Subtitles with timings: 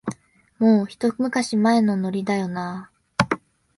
[0.57, 3.39] もう、ひと昔前のノリだよなあ